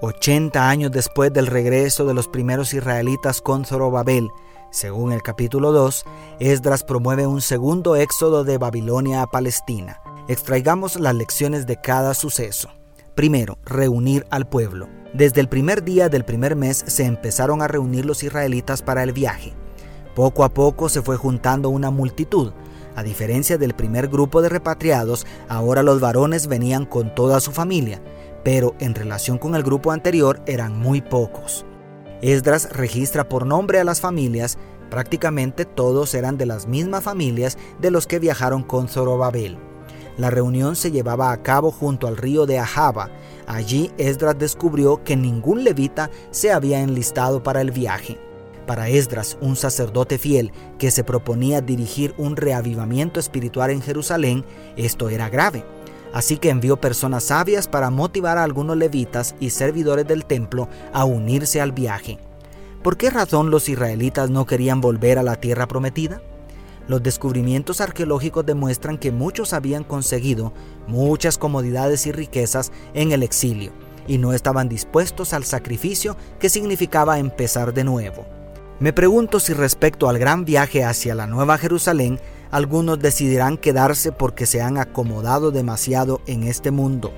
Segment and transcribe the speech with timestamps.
[0.00, 4.28] 80 años después del regreso de los primeros israelitas con Zorobabel,
[4.74, 6.04] según el capítulo 2,
[6.40, 10.00] Esdras promueve un segundo éxodo de Babilonia a Palestina.
[10.26, 12.70] Extraigamos las lecciones de cada suceso.
[13.14, 14.88] Primero, reunir al pueblo.
[15.12, 19.12] Desde el primer día del primer mes se empezaron a reunir los israelitas para el
[19.12, 19.54] viaje.
[20.16, 22.52] Poco a poco se fue juntando una multitud.
[22.96, 28.02] A diferencia del primer grupo de repatriados, ahora los varones venían con toda su familia
[28.44, 31.64] pero en relación con el grupo anterior eran muy pocos.
[32.22, 34.58] Esdras registra por nombre a las familias,
[34.90, 39.58] prácticamente todos eran de las mismas familias de los que viajaron con Zorobabel.
[40.16, 43.10] La reunión se llevaba a cabo junto al río de Ahaba.
[43.48, 48.18] Allí Esdras descubrió que ningún levita se había enlistado para el viaje.
[48.64, 54.44] Para Esdras, un sacerdote fiel que se proponía dirigir un reavivamiento espiritual en Jerusalén,
[54.76, 55.64] esto era grave
[56.14, 61.04] Así que envió personas sabias para motivar a algunos levitas y servidores del templo a
[61.04, 62.20] unirse al viaje.
[62.84, 66.22] ¿Por qué razón los israelitas no querían volver a la tierra prometida?
[66.86, 70.52] Los descubrimientos arqueológicos demuestran que muchos habían conseguido
[70.86, 73.72] muchas comodidades y riquezas en el exilio
[74.06, 78.24] y no estaban dispuestos al sacrificio que significaba empezar de nuevo.
[78.78, 82.20] Me pregunto si respecto al gran viaje hacia la Nueva Jerusalén
[82.54, 87.10] algunos decidirán quedarse porque se han acomodado demasiado en este mundo.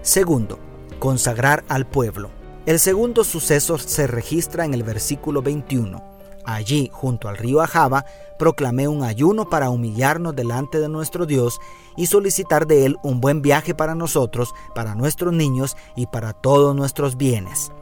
[0.00, 0.58] Segundo,
[0.98, 2.30] consagrar al pueblo.
[2.64, 6.02] El segundo suceso se registra en el versículo 21.
[6.46, 8.06] Allí, junto al río Ajaba,
[8.38, 11.58] proclamé un ayuno para humillarnos delante de nuestro Dios
[11.98, 16.74] y solicitar de Él un buen viaje para nosotros, para nuestros niños y para todos
[16.74, 17.72] nuestros bienes.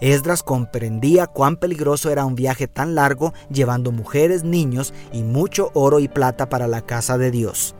[0.00, 6.00] Esdras comprendía cuán peligroso era un viaje tan largo llevando mujeres, niños y mucho oro
[6.00, 7.74] y plata para la casa de Dios.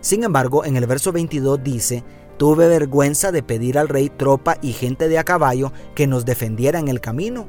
[0.00, 2.04] Sin embargo, en el verso 22 dice,
[2.36, 6.78] Tuve vergüenza de pedir al rey tropa y gente de a caballo que nos defendiera
[6.78, 7.48] en el camino.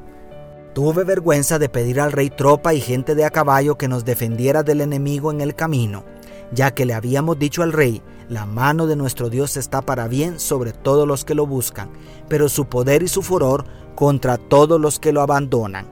[0.74, 4.62] Tuve vergüenza de pedir al rey tropa y gente de a caballo que nos defendiera
[4.62, 6.04] del enemigo en el camino,
[6.52, 10.40] ya que le habíamos dicho al rey, la mano de nuestro Dios está para bien
[10.40, 11.90] sobre todos los que lo buscan,
[12.28, 13.64] pero su poder y su furor
[13.94, 15.86] contra todos los que lo abandonan.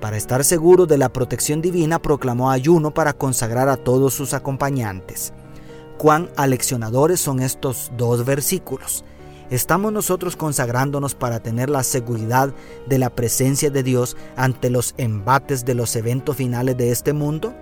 [0.00, 5.32] Para estar seguro de la protección divina, proclamó ayuno para consagrar a todos sus acompañantes.
[5.96, 9.04] Cuán aleccionadores son estos dos versículos.
[9.50, 12.52] ¿Estamos nosotros consagrándonos para tener la seguridad
[12.86, 17.54] de la presencia de Dios ante los embates de los eventos finales de este mundo?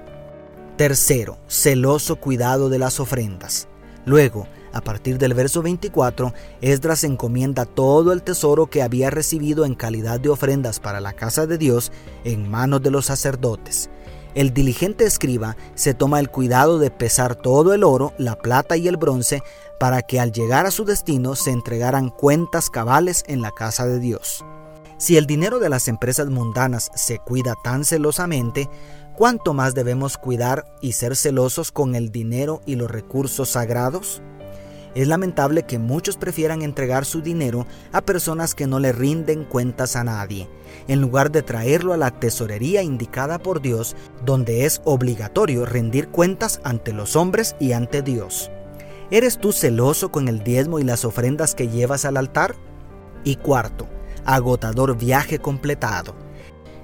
[0.77, 3.69] Tercero, celoso cuidado de las ofrendas.
[4.05, 9.75] Luego, a partir del verso 24, Esdras encomienda todo el tesoro que había recibido en
[9.75, 11.93] calidad de ofrendas para la casa de Dios
[12.25, 13.91] en manos de los sacerdotes.
[14.35, 18.89] El diligente escriba se toma el cuidado de pesar todo el oro, la plata y
[18.89, 19.43] el bronce
[19.79, 24.01] para que al llegar a su destino se entregaran cuentas cabales en la casa de
[24.01, 24.43] Dios.
[24.97, 28.71] Si el dinero de las empresas mundanas se cuida tan celosamente,
[29.17, 34.23] ¿cuánto más debemos cuidar y ser celosos con el dinero y los recursos sagrados?
[34.95, 39.97] Es lamentable que muchos prefieran entregar su dinero a personas que no le rinden cuentas
[39.97, 40.49] a nadie,
[40.87, 46.61] en lugar de traerlo a la tesorería indicada por Dios, donde es obligatorio rendir cuentas
[46.63, 48.51] ante los hombres y ante Dios.
[49.11, 52.55] ¿Eres tú celoso con el diezmo y las ofrendas que llevas al altar?
[53.25, 53.87] Y cuarto,
[54.25, 56.15] agotador viaje completado.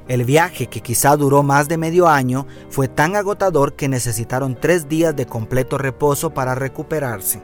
[0.08, 4.88] El viaje, que quizá duró más de medio año, fue tan agotador que necesitaron tres
[4.88, 7.42] días de completo reposo para recuperarse.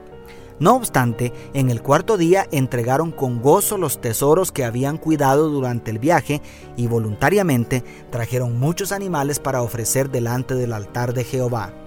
[0.58, 5.90] No obstante, en el cuarto día entregaron con gozo los tesoros que habían cuidado durante
[5.90, 6.40] el viaje
[6.76, 11.83] y voluntariamente trajeron muchos animales para ofrecer delante del altar de Jehová.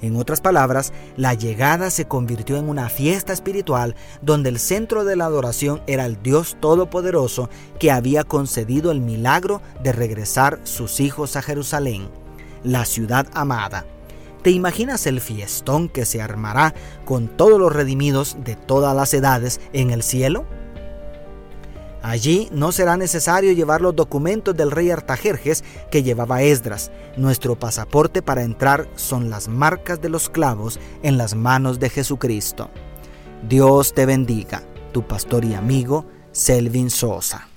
[0.00, 5.16] En otras palabras, la llegada se convirtió en una fiesta espiritual donde el centro de
[5.16, 7.50] la adoración era el Dios Todopoderoso
[7.80, 12.08] que había concedido el milagro de regresar sus hijos a Jerusalén,
[12.62, 13.86] la ciudad amada.
[14.42, 16.74] ¿Te imaginas el fiestón que se armará
[17.04, 20.46] con todos los redimidos de todas las edades en el cielo?
[22.02, 26.90] Allí no será necesario llevar los documentos del rey Artajerjes que llevaba Esdras.
[27.16, 32.70] Nuestro pasaporte para entrar son las marcas de los clavos en las manos de Jesucristo.
[33.48, 34.62] Dios te bendiga,
[34.92, 37.48] tu pastor y amigo Selvin Sosa.